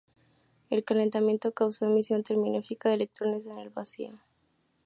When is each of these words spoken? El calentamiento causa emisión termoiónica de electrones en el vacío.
El 0.71 0.83
calentamiento 0.83 1.51
causa 1.51 1.85
emisión 1.85 2.23
termoiónica 2.23 2.89
de 2.89 2.95
electrones 2.95 3.45
en 3.45 3.59
el 3.59 3.69
vacío. 3.69 4.13